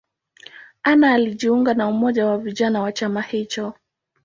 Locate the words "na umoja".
1.73-2.25